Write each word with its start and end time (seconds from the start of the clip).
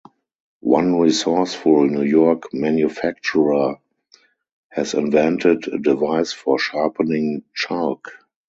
One 0.65 0.95
resourceful 0.99 1.85
New 1.85 2.01
York 2.01 2.55
manufacturer 2.55 3.75
has 4.69 4.95
invented 4.95 5.67
a 5.67 5.77
device 5.77 6.31
for 6.33 6.57
sharpening 6.57 7.43
chalk. 7.53 8.11